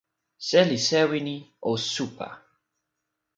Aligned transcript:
seli 0.47 0.77
sewi 0.87 1.19
ni, 1.27 1.35
o 1.69 1.71
supa! 1.91 2.27